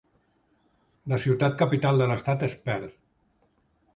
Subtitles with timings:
[1.13, 2.99] La ciutat capital de l'estat és Perth.